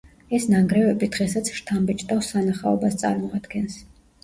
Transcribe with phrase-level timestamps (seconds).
[0.35, 3.81] ეს ნანგრევები დღესაც შთამბეჭდავ სანახაობას წარმოადგენს.